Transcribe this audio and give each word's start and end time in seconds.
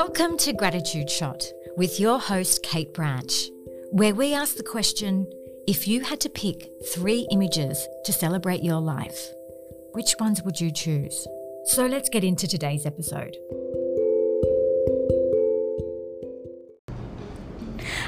Welcome 0.00 0.38
to 0.38 0.52
Gratitude 0.52 1.10
Shot 1.10 1.42
with 1.76 1.98
your 1.98 2.20
host, 2.20 2.62
Kate 2.62 2.94
Branch, 2.94 3.50
where 3.90 4.14
we 4.14 4.32
ask 4.32 4.54
the 4.54 4.62
question 4.62 5.28
if 5.66 5.88
you 5.88 6.02
had 6.02 6.20
to 6.20 6.28
pick 6.28 6.70
three 6.94 7.26
images 7.32 7.84
to 8.04 8.12
celebrate 8.12 8.62
your 8.62 8.80
life, 8.80 9.18
which 9.94 10.14
ones 10.20 10.40
would 10.44 10.60
you 10.60 10.70
choose? 10.70 11.26
So 11.64 11.86
let's 11.86 12.08
get 12.08 12.22
into 12.22 12.46
today's 12.46 12.86
episode. 12.86 13.36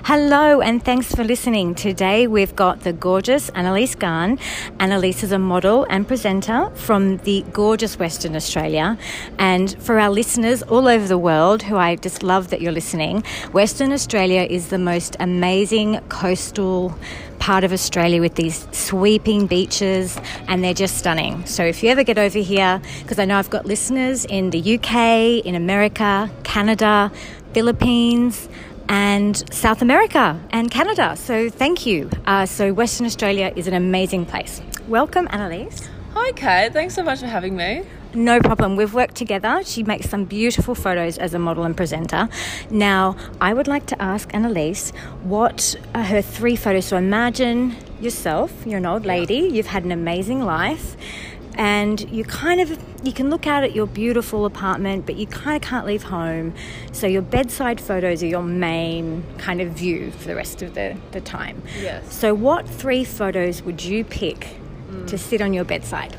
Hello, 0.05 0.63
and 0.63 0.83
thanks 0.83 1.15
for 1.15 1.23
listening. 1.23 1.75
Today 1.75 2.27
we've 2.27 2.57
got 2.57 2.81
the 2.81 2.93
gorgeous 2.93 3.51
Annalise 3.51 3.95
Garn. 3.95 4.39
Annalise 4.81 5.23
is 5.23 5.31
a 5.31 5.39
model 5.39 5.87
and 5.91 6.09
presenter 6.09 6.71
from 6.75 7.19
the 7.19 7.45
gorgeous 7.53 7.99
Western 7.99 8.35
Australia. 8.35 8.97
And 9.39 9.77
for 9.83 10.01
our 10.01 10.09
listeners 10.11 10.63
all 10.63 10.89
over 10.89 11.07
the 11.07 11.19
world, 11.19 11.63
who 11.63 11.77
I 11.77 11.97
just 11.97 12.23
love 12.23 12.49
that 12.49 12.63
you're 12.63 12.73
listening, 12.73 13.23
Western 13.53 13.93
Australia 13.93 14.47
is 14.49 14.69
the 14.69 14.79
most 14.79 15.17
amazing 15.21 16.01
coastal 16.09 16.99
part 17.39 17.63
of 17.63 17.73
Australia 17.73 18.23
with 18.23 18.37
these 18.37 18.67
sweeping 18.73 19.47
beaches, 19.47 20.19
and 20.49 20.65
they're 20.65 20.75
just 20.75 20.97
stunning. 20.97 21.45
So 21.47 21.63
if 21.63 21.83
you 21.83 21.91
ever 21.91 22.05
get 22.05 22.19
over 22.19 22.39
here, 22.39 22.81
because 23.03 23.19
I 23.19 23.27
know 23.27 23.39
I've 23.39 23.51
got 23.51 23.67
listeners 23.67 24.25
in 24.25 24.51
the 24.51 24.77
UK, 24.77 25.45
in 25.45 25.55
America, 25.55 26.31
Canada, 26.43 27.13
Philippines, 27.53 28.49
and 28.91 29.45
South 29.55 29.83
America 29.83 30.39
and 30.51 30.71
Canada. 30.71 31.17
So 31.17 31.49
thank 31.49 31.87
you. 31.87 32.11
Uh, 32.27 32.45
so 32.45 32.73
Western 32.73 33.07
Australia 33.07 33.53
is 33.55 33.69
an 33.69 33.75
amazing 33.75 34.27
place. 34.27 34.61
Welcome, 34.89 35.29
Annalise. 35.31 35.89
Hi, 36.13 36.33
Kate. 36.33 36.73
Thanks 36.73 36.95
so 36.95 37.05
much 37.05 37.21
for 37.21 37.29
having 37.29 37.57
me. 37.57 37.85
No 38.13 38.41
problem. 38.41 38.75
We've 38.75 38.93
worked 38.93 39.15
together. 39.15 39.63
She 39.65 39.85
makes 39.85 40.11
some 40.11 40.25
beautiful 40.25 40.75
photos 40.75 41.19
as 41.19 41.33
a 41.35 41.39
model 41.39 41.63
and 41.63 41.77
presenter. 41.77 42.29
Now, 42.69 43.17
I 43.41 43.55
would 43.55 43.69
like 43.69 43.87
to 43.87 44.03
ask 44.03 44.35
Annalise 44.35 44.91
what 45.23 45.77
are 45.95 46.03
her 46.03 46.21
three 46.21 46.57
photos. 46.57 46.87
So 46.87 46.97
imagine 46.97 47.77
yourself, 48.01 48.53
you're 48.67 48.79
an 48.79 48.87
old 48.87 49.07
lady, 49.07 49.49
you've 49.53 49.69
had 49.69 49.85
an 49.85 49.93
amazing 49.93 50.41
life 50.43 50.97
and 51.55 52.09
you 52.11 52.25
kind 52.25 52.61
of 52.61 52.79
you 53.03 53.13
can 53.13 53.31
look 53.31 53.47
out 53.47 53.65
at 53.65 53.75
your 53.75 53.87
beautiful 53.87 54.45
apartment 54.45 55.07
but 55.07 55.17
you 55.17 55.27
kind 55.27 55.63
of 55.63 55.69
can't 55.69 55.87
leave 55.87 56.05
home. 56.05 56.55
So 56.93 57.07
your 57.07 57.23
bedside 57.23 57.81
photos 57.81 58.23
are 58.23 58.27
your 58.27 58.43
main 58.43 59.25
kind 59.39 59.61
of 59.61 59.71
view 59.71 60.11
for 60.13 60.29
the 60.29 60.35
rest 60.35 60.63
of 60.63 60.75
the, 60.75 60.97
the 61.13 61.21
time. 61.21 61.63
Yes. 61.81 62.13
So 62.13 62.35
what 62.35 62.69
three 62.69 63.05
photos 63.05 63.63
would 63.63 63.83
you 63.83 64.05
pick 64.05 64.57
mm. 64.91 65.07
to 65.07 65.19
sit 65.19 65.41
on 65.41 65.53
your 65.53 65.65
bedside? 65.65 66.17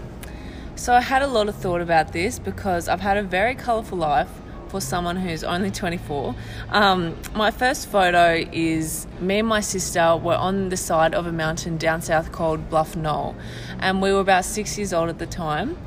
So 0.75 0.93
i 0.93 1.01
had 1.01 1.21
a 1.21 1.27
lot 1.27 1.47
of 1.47 1.55
thought 1.55 1.79
about 1.79 2.11
this 2.11 2.39
because 2.39 2.89
i've 2.89 3.01
had 3.01 3.15
a 3.15 3.21
very 3.21 3.53
colourful 3.53 3.99
life 3.99 4.29
for 4.71 4.79
someone 4.79 5.17
who's 5.17 5.43
only 5.43 5.69
24. 5.69 6.33
Um, 6.69 7.17
my 7.35 7.51
first 7.51 7.89
photo 7.89 8.43
is 8.53 9.05
me 9.19 9.39
and 9.39 9.47
my 9.47 9.59
sister 9.59 10.15
were 10.15 10.35
on 10.35 10.69
the 10.69 10.77
side 10.77 11.13
of 11.13 11.27
a 11.27 11.31
mountain 11.33 11.77
down 11.77 12.01
south 12.01 12.31
called 12.31 12.69
Bluff 12.69 12.95
Knoll, 12.95 13.35
and 13.79 14.01
we 14.01 14.13
were 14.13 14.21
about 14.21 14.45
six 14.45 14.77
years 14.77 14.93
old 14.93 15.09
at 15.09 15.19
the 15.19 15.25
time. 15.25 15.77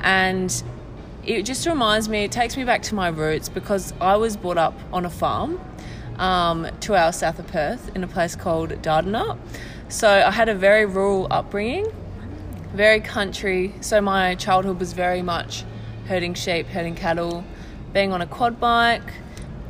And 0.00 0.62
it 1.24 1.44
just 1.44 1.66
reminds 1.66 2.08
me, 2.08 2.24
it 2.24 2.32
takes 2.32 2.56
me 2.56 2.64
back 2.64 2.82
to 2.82 2.96
my 2.96 3.08
roots 3.08 3.48
because 3.48 3.94
I 4.00 4.16
was 4.16 4.36
brought 4.36 4.58
up 4.58 4.74
on 4.92 5.06
a 5.06 5.10
farm 5.10 5.60
um, 6.18 6.66
two 6.80 6.96
hours 6.96 7.16
south 7.16 7.38
of 7.38 7.46
Perth 7.46 7.94
in 7.94 8.02
a 8.02 8.08
place 8.08 8.34
called 8.34 8.70
Dardanup. 8.82 9.38
So 9.88 10.08
I 10.08 10.32
had 10.32 10.48
a 10.48 10.54
very 10.54 10.84
rural 10.84 11.28
upbringing, 11.30 11.86
very 12.74 13.00
country. 13.00 13.74
So 13.80 14.00
my 14.00 14.34
childhood 14.34 14.80
was 14.80 14.94
very 14.94 15.22
much 15.22 15.64
herding 16.08 16.34
sheep, 16.34 16.66
herding 16.66 16.96
cattle, 16.96 17.44
being 17.92 18.12
on 18.12 18.22
a 18.22 18.26
quad 18.26 18.58
bike, 18.58 19.12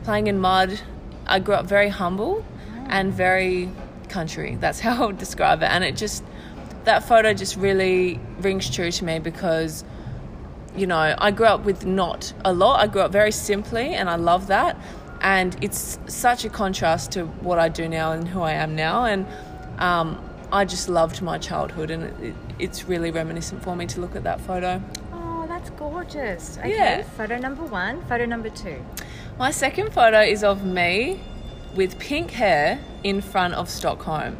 playing 0.04 0.26
in 0.26 0.38
mud. 0.38 0.80
I 1.26 1.38
grew 1.38 1.54
up 1.54 1.66
very 1.66 1.88
humble 1.88 2.44
and 2.88 3.12
very 3.12 3.70
country. 4.08 4.56
That's 4.56 4.80
how 4.86 5.02
I 5.02 5.06
would 5.06 5.18
describe 5.18 5.62
it. 5.62 5.70
And 5.70 5.84
it 5.84 5.96
just, 5.96 6.22
that 6.84 7.04
photo 7.04 7.32
just 7.34 7.56
really 7.56 8.20
rings 8.40 8.70
true 8.70 8.90
to 8.90 9.04
me 9.04 9.18
because, 9.18 9.84
you 10.76 10.86
know, 10.86 11.14
I 11.18 11.30
grew 11.30 11.46
up 11.46 11.64
with 11.64 11.84
not 11.84 12.32
a 12.44 12.52
lot. 12.52 12.80
I 12.80 12.86
grew 12.86 13.02
up 13.02 13.12
very 13.12 13.32
simply 13.32 13.94
and 13.94 14.08
I 14.08 14.16
love 14.16 14.48
that. 14.48 14.76
And 15.20 15.56
it's 15.62 15.98
such 16.06 16.44
a 16.44 16.48
contrast 16.48 17.12
to 17.12 17.26
what 17.26 17.58
I 17.58 17.68
do 17.68 17.88
now 17.88 18.12
and 18.12 18.26
who 18.26 18.40
I 18.40 18.52
am 18.52 18.74
now. 18.74 19.04
And 19.04 19.26
um, 19.78 20.22
I 20.50 20.64
just 20.64 20.88
loved 20.88 21.22
my 21.22 21.38
childhood 21.38 21.90
and 21.90 22.04
it, 22.24 22.34
it's 22.58 22.88
really 22.88 23.10
reminiscent 23.10 23.62
for 23.62 23.76
me 23.76 23.86
to 23.86 24.00
look 24.00 24.16
at 24.16 24.24
that 24.24 24.40
photo 24.40 24.82
gorgeous. 26.12 26.58
Okay, 26.58 26.70
yeah. 26.70 27.02
photo 27.02 27.38
number 27.38 27.62
one. 27.62 28.04
Photo 28.06 28.24
number 28.24 28.50
two. 28.50 28.84
My 29.38 29.50
second 29.50 29.92
photo 29.92 30.20
is 30.20 30.44
of 30.44 30.64
me 30.64 31.20
with 31.74 31.98
pink 31.98 32.32
hair 32.32 32.80
in 33.02 33.20
front 33.20 33.54
of 33.54 33.68
Stockholm. 33.68 34.36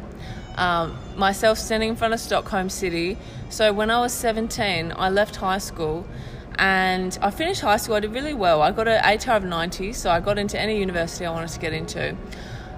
Um, 0.55 0.97
myself 1.17 1.57
standing 1.57 1.89
in 1.89 1.95
front 1.95 2.13
of 2.13 2.19
Stockholm 2.19 2.69
City. 2.69 3.17
So 3.49 3.73
when 3.73 3.89
I 3.89 3.99
was 3.99 4.13
17, 4.13 4.93
I 4.95 5.09
left 5.09 5.37
high 5.37 5.57
school 5.57 6.05
and 6.59 7.17
I 7.21 7.31
finished 7.31 7.61
high 7.61 7.77
school. 7.77 7.95
I 7.95 8.01
did 8.01 8.13
really 8.13 8.35
well. 8.35 8.61
I 8.61 8.71
got 8.71 8.87
an 8.87 9.01
ATAR 9.03 9.37
of 9.37 9.43
90, 9.43 9.93
so 9.93 10.11
I 10.11 10.19
got 10.19 10.37
into 10.37 10.59
any 10.59 10.79
university 10.79 11.25
I 11.25 11.31
wanted 11.31 11.49
to 11.49 11.59
get 11.59 11.73
into. 11.73 12.15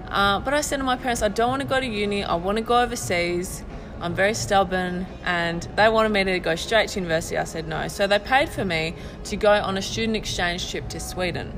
Uh, 0.08 0.40
but 0.40 0.54
I 0.54 0.62
said 0.62 0.78
to 0.78 0.84
my 0.84 0.96
parents, 0.96 1.20
I 1.20 1.28
don't 1.28 1.50
want 1.50 1.62
to 1.62 1.68
go 1.68 1.78
to 1.78 1.86
uni, 1.86 2.24
I 2.24 2.36
want 2.36 2.56
to 2.56 2.62
go 2.62 2.80
overseas. 2.80 3.62
I'm 4.00 4.14
very 4.14 4.34
stubborn, 4.34 5.06
and 5.24 5.62
they 5.76 5.88
wanted 5.88 6.10
me 6.10 6.24
to 6.24 6.38
go 6.38 6.54
straight 6.54 6.90
to 6.90 7.00
university. 7.00 7.38
I 7.38 7.44
said 7.44 7.66
no. 7.66 7.88
So 7.88 8.06
they 8.06 8.18
paid 8.18 8.48
for 8.48 8.64
me 8.64 8.94
to 9.24 9.36
go 9.36 9.52
on 9.52 9.78
a 9.78 9.82
student 9.82 10.16
exchange 10.16 10.70
trip 10.70 10.88
to 10.90 11.00
Sweden. 11.00 11.52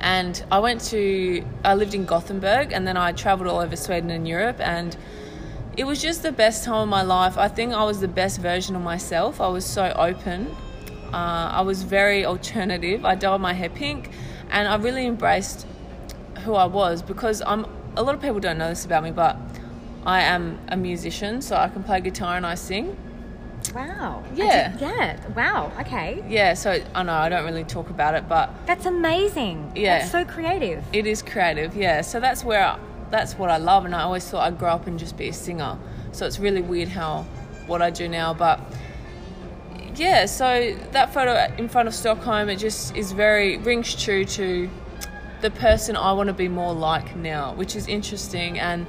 And 0.00 0.44
I 0.50 0.58
went 0.58 0.80
to, 0.90 1.44
I 1.64 1.74
lived 1.74 1.94
in 1.94 2.04
Gothenburg, 2.04 2.72
and 2.72 2.86
then 2.86 2.96
I 2.96 3.12
traveled 3.12 3.48
all 3.48 3.60
over 3.60 3.76
Sweden 3.76 4.10
and 4.10 4.26
Europe, 4.26 4.60
and 4.60 4.96
it 5.76 5.84
was 5.84 6.02
just 6.02 6.22
the 6.22 6.32
best 6.32 6.64
time 6.64 6.82
of 6.82 6.88
my 6.88 7.02
life. 7.02 7.38
I 7.38 7.48
think 7.48 7.72
I 7.72 7.84
was 7.84 8.00
the 8.00 8.08
best 8.08 8.40
version 8.40 8.76
of 8.76 8.82
myself. 8.82 9.40
I 9.40 9.48
was 9.48 9.64
so 9.64 9.92
open. 9.96 10.54
Uh, 11.12 11.50
I 11.52 11.60
was 11.62 11.82
very 11.82 12.26
alternative. 12.26 13.04
I 13.04 13.14
dyed 13.14 13.40
my 13.40 13.54
hair 13.54 13.70
pink, 13.70 14.10
and 14.50 14.68
I 14.68 14.74
really 14.76 15.06
embraced 15.06 15.66
who 16.44 16.54
I 16.54 16.66
was 16.66 17.00
because 17.00 17.40
I'm. 17.40 17.66
A 17.94 18.02
lot 18.02 18.14
of 18.14 18.22
people 18.22 18.40
don't 18.40 18.58
know 18.58 18.70
this 18.70 18.84
about 18.84 19.04
me, 19.04 19.10
but 19.10 19.36
I 20.04 20.22
am 20.22 20.58
a 20.68 20.76
musician, 20.76 21.42
so 21.42 21.56
I 21.56 21.68
can 21.68 21.82
play 21.82 22.00
guitar 22.00 22.36
and 22.36 22.46
I 22.46 22.54
sing. 22.54 22.96
Wow. 23.74 24.24
Yeah. 24.34 24.76
yeah. 24.78 25.28
Wow. 25.34 25.72
Okay. 25.80 26.24
Yeah. 26.28 26.54
So 26.54 26.82
I 26.94 27.02
know 27.02 27.12
I 27.12 27.28
don't 27.28 27.44
really 27.44 27.64
talk 27.64 27.90
about 27.90 28.14
it, 28.14 28.28
but 28.28 28.50
that's 28.66 28.86
amazing. 28.86 29.72
Yeah. 29.76 30.00
That's 30.00 30.10
so 30.10 30.24
creative. 30.24 30.84
It 30.92 31.06
is 31.06 31.22
creative. 31.22 31.76
Yeah. 31.76 32.00
So 32.00 32.20
that's 32.20 32.44
where 32.44 32.64
I, 32.64 32.78
that's 33.10 33.34
what 33.34 33.50
I 33.50 33.58
love, 33.58 33.84
and 33.84 33.94
I 33.94 34.02
always 34.02 34.28
thought 34.28 34.46
I'd 34.46 34.58
grow 34.58 34.70
up 34.70 34.86
and 34.86 34.98
just 34.98 35.16
be 35.16 35.28
a 35.28 35.32
singer. 35.32 35.78
So 36.12 36.26
it's 36.26 36.38
really 36.38 36.62
weird 36.62 36.88
how 36.88 37.22
what 37.66 37.80
I 37.80 37.90
do 37.90 38.08
now, 38.08 38.34
but 38.34 38.60
yeah. 39.94 40.26
So 40.26 40.76
that 40.92 41.14
photo 41.14 41.54
in 41.56 41.68
front 41.68 41.88
of 41.88 41.94
Stockholm, 41.94 42.48
it 42.48 42.56
just 42.56 42.96
is 42.96 43.12
very 43.12 43.58
rings 43.58 43.94
true 44.02 44.24
to 44.24 44.68
the 45.40 45.50
person 45.50 45.96
I 45.96 46.12
want 46.12 46.28
to 46.28 46.32
be 46.32 46.48
more 46.48 46.72
like 46.72 47.16
now, 47.16 47.54
which 47.54 47.76
is 47.76 47.86
interesting 47.88 48.58
and 48.58 48.86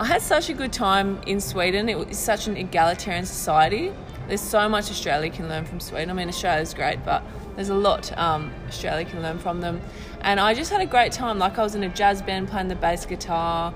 I 0.00 0.06
had 0.06 0.22
such 0.22 0.48
a 0.48 0.54
good 0.54 0.72
time 0.72 1.20
in 1.26 1.42
Sweden. 1.42 1.90
It 1.90 1.98
was 1.98 2.18
such 2.18 2.46
an 2.46 2.56
egalitarian 2.56 3.26
society. 3.26 3.92
There's 4.28 4.40
so 4.40 4.66
much 4.66 4.90
Australia 4.90 5.30
can 5.30 5.46
learn 5.46 5.66
from 5.66 5.78
Sweden. 5.78 6.08
I 6.08 6.14
mean, 6.14 6.28
Australia's 6.28 6.72
great, 6.72 7.04
but 7.04 7.22
there's 7.54 7.68
a 7.68 7.74
lot 7.74 8.16
um, 8.16 8.50
Australia 8.66 9.04
can 9.04 9.20
learn 9.20 9.38
from 9.38 9.60
them. 9.60 9.82
And 10.22 10.40
I 10.40 10.54
just 10.54 10.72
had 10.72 10.80
a 10.80 10.86
great 10.86 11.12
time. 11.12 11.38
Like 11.38 11.58
I 11.58 11.62
was 11.62 11.74
in 11.74 11.82
a 11.82 11.90
jazz 11.90 12.22
band 12.22 12.48
playing 12.48 12.68
the 12.68 12.76
bass 12.76 13.04
guitar. 13.04 13.74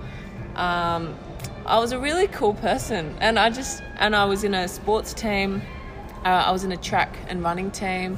Um, 0.55 1.15
I 1.67 1.79
was 1.79 1.93
a 1.93 1.99
really 1.99 2.27
cool 2.29 2.55
person, 2.55 3.15
and 3.21 3.39
I 3.39 3.51
just 3.51 3.83
and 3.99 4.17
I 4.17 4.25
was 4.25 4.45
in 4.45 4.55
a 4.55 4.67
sports 4.67 5.13
team. 5.13 5.61
Uh, 6.25 6.29
I 6.29 6.53
was 6.53 6.65
in 6.65 6.73
a 6.73 6.79
track 6.79 7.19
and 7.29 7.43
running 7.43 7.71
team 7.71 8.17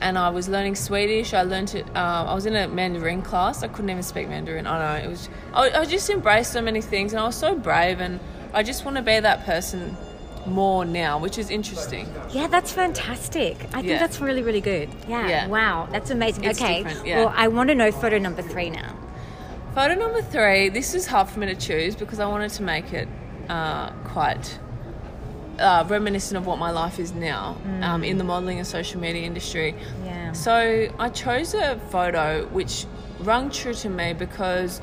and 0.00 0.18
I 0.18 0.30
was 0.30 0.48
learning 0.48 0.74
Swedish. 0.74 1.34
I 1.34 1.42
learned 1.42 1.74
it. 1.74 1.86
Uh, 1.94 2.24
I 2.28 2.34
was 2.34 2.46
in 2.46 2.54
a 2.56 2.68
Mandarin 2.68 3.22
class. 3.22 3.62
I 3.62 3.68
couldn't 3.68 3.90
even 3.90 4.02
speak 4.02 4.28
Mandarin. 4.28 4.66
I 4.66 4.98
know 5.00 5.04
it 5.04 5.08
was. 5.08 5.28
I, 5.52 5.70
I 5.70 5.84
just 5.84 6.08
embraced 6.10 6.52
so 6.52 6.60
many 6.60 6.80
things, 6.80 7.12
and 7.12 7.20
I 7.20 7.26
was 7.26 7.36
so 7.36 7.54
brave. 7.54 8.00
And 8.00 8.20
I 8.52 8.62
just 8.62 8.84
want 8.84 8.96
to 8.96 9.02
be 9.02 9.18
that 9.20 9.44
person 9.44 9.96
more 10.46 10.84
now, 10.84 11.18
which 11.18 11.38
is 11.38 11.50
interesting. 11.50 12.12
Yeah, 12.30 12.46
that's 12.46 12.72
fantastic. 12.72 13.56
I 13.66 13.80
think 13.80 13.86
yeah. 13.86 13.98
that's 13.98 14.20
really, 14.20 14.42
really 14.42 14.60
good. 14.60 14.88
Yeah. 15.08 15.28
yeah. 15.28 15.46
Wow, 15.46 15.88
that's 15.90 16.10
amazing. 16.10 16.44
It's 16.44 16.60
okay. 16.60 16.84
Yeah. 17.04 17.24
Well, 17.24 17.34
I 17.36 17.48
want 17.48 17.68
to 17.68 17.74
know 17.74 17.92
photo 17.92 18.18
number 18.18 18.42
three 18.42 18.70
now. 18.70 18.96
Photo 19.74 19.94
number 19.94 20.22
three. 20.22 20.68
This 20.68 20.94
is 20.94 21.06
hard 21.06 21.28
for 21.28 21.38
me 21.40 21.46
to 21.46 21.54
choose 21.54 21.94
because 21.94 22.18
I 22.18 22.26
wanted 22.26 22.50
to 22.52 22.62
make 22.62 22.92
it 22.92 23.08
uh, 23.48 23.90
quite 24.04 24.58
uh, 25.58 25.84
reminiscent 25.88 26.36
of 26.36 26.46
what 26.46 26.58
my 26.58 26.70
life 26.70 26.98
is 26.98 27.12
now 27.12 27.56
mm. 27.64 27.82
um, 27.82 28.04
in 28.04 28.18
the 28.18 28.24
modelling 28.24 28.58
and 28.58 28.66
social 28.66 29.00
media 29.00 29.22
industry. 29.22 29.74
Yeah. 30.04 30.32
So 30.32 30.88
I 30.98 31.08
chose 31.08 31.54
a 31.54 31.80
photo 31.90 32.46
which 32.46 32.86
rung 33.20 33.50
true 33.50 33.74
to 33.74 33.88
me 33.88 34.12
because 34.12 34.80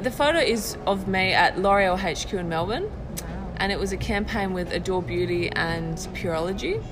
the 0.00 0.10
photo 0.10 0.38
is 0.38 0.76
of 0.86 1.08
me 1.08 1.32
at 1.32 1.58
L'Oreal 1.58 1.98
HQ 1.98 2.32
in 2.34 2.48
Melbourne, 2.48 2.90
wow. 3.22 3.52
and 3.56 3.72
it 3.72 3.78
was 3.78 3.92
a 3.92 3.96
campaign 3.96 4.52
with 4.52 4.72
Adore 4.72 5.02
Beauty 5.02 5.48
and 5.50 5.96
Pureology. 6.14 6.82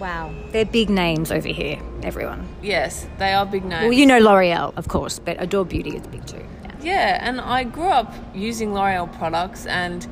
Wow. 0.00 0.34
They're 0.50 0.64
big 0.64 0.88
names 0.88 1.30
over 1.30 1.48
here, 1.48 1.78
everyone. 2.02 2.48
Yes, 2.62 3.06
they 3.18 3.34
are 3.34 3.44
big 3.44 3.64
names. 3.64 3.82
Well, 3.82 3.92
you 3.92 4.06
know 4.06 4.18
L'Oreal, 4.18 4.72
of 4.76 4.88
course, 4.88 5.18
but 5.18 5.36
Adore 5.40 5.66
Beauty 5.66 5.96
is 5.96 6.06
big 6.06 6.26
too. 6.26 6.44
Yeah. 6.64 6.70
Yeah, 6.82 7.18
and 7.20 7.40
I 7.40 7.64
grew 7.64 7.88
up 7.88 8.14
using 8.34 8.72
L'Oreal 8.72 9.12
products 9.18 9.66
and 9.66 10.06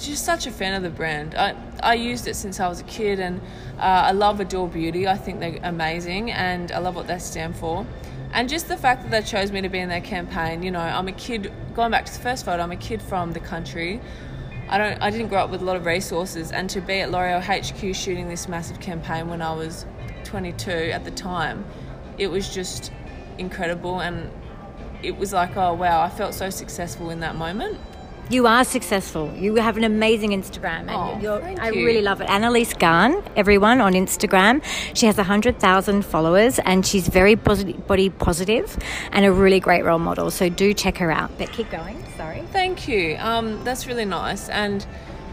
just 0.00 0.24
such 0.24 0.46
a 0.46 0.50
fan 0.50 0.74
of 0.74 0.82
the 0.82 0.90
brand. 0.90 1.34
I, 1.34 1.54
I 1.82 1.94
used 1.94 2.26
it 2.26 2.36
since 2.36 2.60
I 2.60 2.68
was 2.68 2.80
a 2.80 2.84
kid 2.84 3.20
and 3.20 3.40
uh, 3.78 3.82
I 4.08 4.12
love 4.12 4.40
Adore 4.40 4.68
Beauty. 4.68 5.06
I 5.06 5.16
think 5.16 5.40
they're 5.40 5.60
amazing 5.62 6.30
and 6.30 6.72
I 6.72 6.78
love 6.78 6.96
what 6.96 7.06
they 7.06 7.18
stand 7.18 7.56
for. 7.56 7.86
And 8.32 8.48
just 8.48 8.68
the 8.68 8.76
fact 8.76 9.02
that 9.02 9.10
they 9.10 9.22
chose 9.22 9.52
me 9.52 9.60
to 9.62 9.68
be 9.68 9.78
in 9.78 9.88
their 9.88 10.00
campaign, 10.00 10.62
you 10.62 10.70
know, 10.70 10.80
I'm 10.80 11.08
a 11.08 11.12
kid, 11.12 11.52
going 11.74 11.90
back 11.90 12.04
to 12.06 12.12
the 12.12 12.20
first 12.20 12.44
photo, 12.44 12.62
I'm 12.62 12.72
a 12.72 12.76
kid 12.76 13.00
from 13.00 13.32
the 13.32 13.40
country. 13.40 14.00
I 14.68 14.76
don't 14.76 15.00
I 15.00 15.10
didn't 15.10 15.28
grow 15.28 15.38
up 15.38 15.50
with 15.50 15.62
a 15.62 15.64
lot 15.64 15.76
of 15.76 15.86
resources 15.86 16.52
and 16.52 16.68
to 16.70 16.82
be 16.82 17.00
at 17.00 17.10
L'Oreal 17.10 17.40
HQ 17.40 17.94
shooting 17.96 18.28
this 18.28 18.48
massive 18.48 18.80
campaign 18.80 19.28
when 19.28 19.40
I 19.40 19.54
was 19.54 19.86
22 20.24 20.70
at 20.70 21.04
the 21.04 21.10
time, 21.10 21.64
it 22.18 22.26
was 22.26 22.52
just 22.52 22.92
incredible 23.38 24.00
and 24.00 24.30
it 25.02 25.16
was 25.16 25.32
like, 25.32 25.56
oh 25.56 25.72
wow, 25.72 26.02
I 26.02 26.10
felt 26.10 26.34
so 26.34 26.50
successful 26.50 27.08
in 27.08 27.20
that 27.20 27.34
moment. 27.34 27.78
You 28.30 28.46
are 28.46 28.62
successful. 28.62 29.32
You 29.34 29.54
have 29.56 29.78
an 29.78 29.84
amazing 29.84 30.32
Instagram, 30.32 30.80
and 30.88 30.90
Oh, 31.26 31.54
I 31.60 31.70
you. 31.70 31.86
really 31.86 32.02
love 32.02 32.20
it. 32.20 32.28
Annalise 32.28 32.74
Garn, 32.74 33.22
everyone 33.36 33.80
on 33.80 33.94
Instagram. 33.94 34.62
She 34.94 35.06
has 35.06 35.16
hundred 35.16 35.58
thousand 35.58 36.04
followers, 36.04 36.58
and 36.58 36.84
she's 36.86 37.08
very 37.08 37.36
body 37.36 38.10
positive, 38.10 38.76
and 39.12 39.24
a 39.24 39.32
really 39.32 39.60
great 39.60 39.82
role 39.82 39.98
model. 39.98 40.30
So 40.30 40.50
do 40.50 40.74
check 40.74 40.98
her 40.98 41.10
out. 41.10 41.30
But 41.38 41.52
keep 41.52 41.70
going. 41.70 42.04
Sorry. 42.18 42.42
Thank 42.52 42.86
you. 42.86 43.16
Um, 43.18 43.64
that's 43.64 43.86
really 43.86 44.04
nice. 44.04 44.50
And 44.50 44.86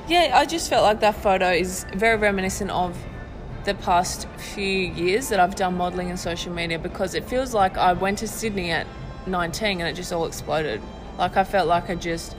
yeah, 0.08 0.32
I 0.34 0.46
just 0.46 0.70
felt 0.70 0.84
like 0.84 1.02
that 1.02 1.16
photo 1.16 1.52
is 1.52 1.86
very 1.94 2.16
reminiscent 2.18 2.72
of 2.72 2.98
the 3.66 3.74
past 3.74 4.26
few 4.38 4.64
years 4.70 5.28
that 5.30 5.42
I've 5.42 5.56
done 5.56 5.76
modelling 5.76 6.10
and 6.12 6.20
social 6.20 6.54
media 6.54 6.80
because 6.80 7.14
it 7.14 7.26
feels 7.26 7.54
like 7.54 7.78
I 7.78 7.92
went 7.92 8.20
to 8.20 8.28
Sydney 8.28 8.72
at 8.72 8.88
19 9.28 9.82
and 9.82 9.90
it 9.90 9.96
just 9.96 10.14
all 10.14 10.26
exploded. 10.28 10.82
Like 11.18 11.36
I 11.36 11.44
felt 11.44 11.68
like 11.68 11.90
I 11.90 11.96
just 11.96 12.36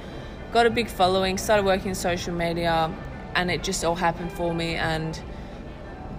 got 0.53 0.67
a 0.67 0.71
big 0.71 0.89
following, 0.89 1.39
started 1.39 1.65
working 1.65 1.89
in 1.89 1.95
social 1.95 2.35
media, 2.35 2.93
and 3.35 3.51
it 3.51 3.63
just 3.63 3.85
all 3.85 3.95
happened 3.95 4.33
for 4.33 4.55
me. 4.55 4.75
And 4.75 5.21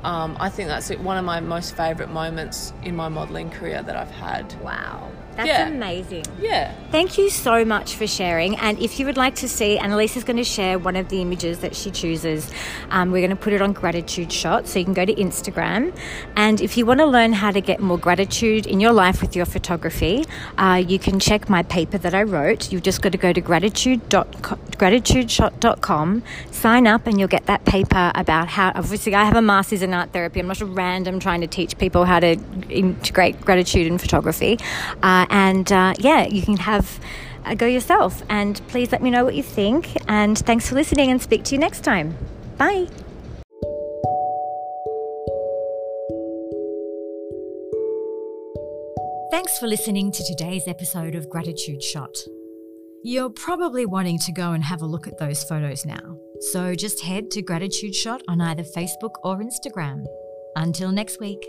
um, 0.04 0.38
I 0.40 0.50
think 0.50 0.68
that's 0.70 0.90
one 0.90 1.18
of 1.18 1.26
my 1.26 1.40
most 1.40 1.76
favourite 1.76 2.12
moments 2.12 2.74
in 2.84 2.96
my 2.96 3.10
modelling 3.10 3.50
career 3.50 3.82
that 3.82 3.96
I've 3.96 4.12
had. 4.12 4.54
Wow, 4.62 5.12
that's 5.38 5.48
Yeah. 5.48 5.68
amazing. 5.70 6.26
Yeah. 6.42 6.74
Thank 6.92 7.18
you 7.18 7.30
so 7.30 7.64
much 7.64 7.96
for 7.96 8.08
sharing. 8.08 8.56
And 8.58 8.78
if 8.80 9.00
you 9.00 9.06
would 9.06 9.18
like 9.18 9.36
to 9.36 9.48
see, 9.48 9.78
Annalise 9.78 10.18
is 10.18 10.24
going 10.24 10.38
to 10.38 10.44
share 10.44 10.80
one 10.80 10.96
of 10.96 11.10
the 11.10 11.22
images 11.22 11.60
that 11.60 11.76
she 11.76 11.92
chooses. 11.92 12.50
Um, 12.90 13.12
we're 13.12 13.20
going 13.26 13.30
to 13.30 13.36
put 13.36 13.54
it 13.54 13.62
on 13.62 13.74
Gratitude 13.74 14.32
Shot, 14.32 14.68
so 14.68 14.80
you 14.80 14.86
can 14.86 14.94
go 14.94 15.06
to 15.06 15.14
Instagram. 15.14 15.94
And 16.36 16.60
if 16.60 16.78
you 16.78 16.86
want 16.86 17.00
to 17.00 17.06
learn 17.06 17.34
how 17.34 17.52
to 17.52 17.62
get 17.62 17.80
more 17.80 17.98
gratitude 17.98 18.66
in 18.66 18.80
your 18.80 18.92
life 18.94 19.22
with 19.22 19.36
your 19.36 19.46
photography, 19.46 20.26
uh, 20.58 20.84
you 20.86 20.98
can 21.00 21.20
check 21.20 21.50
my 21.50 21.64
paper 21.64 21.98
that 22.00 22.14
I 22.16 22.24
wrote. 22.24 22.72
You've 22.72 22.84
just 22.84 23.02
got 23.02 23.12
to 23.12 23.18
go 23.18 23.32
to 23.32 23.42
gratitude 23.42 24.02
gratitudeshot.com, 24.10 26.24
sign 26.52 26.88
up, 26.88 27.08
and 27.08 27.20
you'll 27.20 27.28
get 27.28 27.46
that 27.46 27.66
paper 27.66 28.12
about 28.16 28.48
how. 28.48 28.72
Obviously, 28.76 29.14
I 29.16 29.26
have 29.26 29.36
a 29.36 29.42
master's 29.42 29.82
in 29.82 29.94
art 29.94 30.12
therapy. 30.14 30.40
I'm 30.40 30.48
not 30.48 30.62
a 30.62 30.66
random 30.66 31.20
trying 31.20 31.42
to 31.42 31.48
teach 31.48 31.78
people 31.78 32.06
how 32.06 32.20
to 32.20 32.38
integrate 32.70 33.42
gratitude 33.42 33.88
in 33.88 33.98
photography. 33.98 34.58
Uh, 35.04 35.26
and 35.30 35.72
uh, 35.72 35.94
yeah, 36.00 36.26
you 36.26 36.42
can 36.42 36.58
have 36.58 37.00
a 37.46 37.56
go 37.56 37.66
yourself. 37.66 38.24
And 38.30 38.62
please 38.68 38.92
let 38.92 39.02
me 39.02 39.10
know 39.10 39.24
what 39.24 39.36
you 39.36 39.44
think. 39.44 39.98
And 40.08 40.38
thanks 40.38 40.70
for 40.70 40.76
listening, 40.76 41.12
and 41.12 41.22
speak 41.22 41.44
to 41.46 41.56
you 41.56 41.60
next 41.60 41.82
time. 41.82 42.18
Bye. 42.58 42.88
Thanks 49.32 49.60
for 49.60 49.68
listening 49.68 50.12
to 50.12 50.24
today's 50.24 50.68
episode 50.68 51.16
of 51.16 51.30
Gratitude 51.30 51.84
Shot. 51.84 52.16
You're 53.04 53.30
probably 53.30 53.86
wanting 53.86 54.20
to 54.20 54.32
go 54.32 54.52
and 54.54 54.64
have 54.64 54.82
a 54.82 54.86
look 54.86 55.08
at 55.08 55.18
those 55.18 55.44
photos 55.44 55.86
now. 55.86 56.18
So 56.52 56.76
just 56.76 57.02
head 57.02 57.32
to 57.32 57.42
Gratitude 57.42 57.96
Shot 57.96 58.22
on 58.28 58.42
either 58.42 58.64
Facebook 58.64 59.16
or 59.24 59.38
Instagram. 59.38 60.06
Until 60.56 60.92
next 60.92 61.20
week. 61.20 61.46